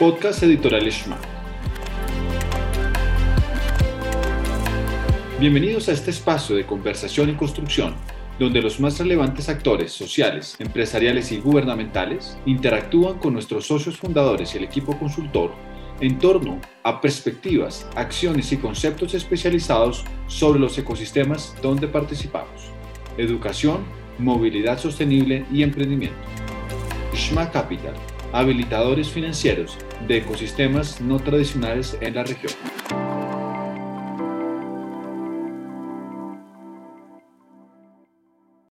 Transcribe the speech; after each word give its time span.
Podcast 0.00 0.42
Editorial 0.42 0.90
Schma. 0.90 1.18
Bienvenidos 5.38 5.90
a 5.90 5.92
este 5.92 6.10
espacio 6.10 6.56
de 6.56 6.64
conversación 6.64 7.28
y 7.28 7.34
construcción, 7.34 7.94
donde 8.38 8.62
los 8.62 8.80
más 8.80 8.98
relevantes 8.98 9.50
actores 9.50 9.92
sociales, 9.92 10.56
empresariales 10.58 11.32
y 11.32 11.40
gubernamentales 11.40 12.38
interactúan 12.46 13.18
con 13.18 13.34
nuestros 13.34 13.66
socios 13.66 13.98
fundadores 13.98 14.54
y 14.54 14.56
el 14.56 14.64
equipo 14.64 14.98
consultor 14.98 15.52
en 16.00 16.18
torno 16.18 16.58
a 16.82 17.02
perspectivas, 17.02 17.86
acciones 17.94 18.52
y 18.52 18.56
conceptos 18.56 19.12
especializados 19.12 20.06
sobre 20.28 20.60
los 20.60 20.78
ecosistemas 20.78 21.54
donde 21.60 21.88
participamos. 21.88 22.70
Educación, 23.18 23.84
movilidad 24.18 24.78
sostenible 24.78 25.44
y 25.52 25.62
emprendimiento. 25.62 26.16
Shma 27.12 27.50
Capital, 27.50 27.92
habilitadores 28.32 29.08
financieros 29.08 29.76
de 30.06 30.18
ecosistemas 30.18 31.00
no 31.00 31.18
tradicionales 31.18 31.96
en 32.00 32.14
la 32.14 32.24
región. 32.24 32.52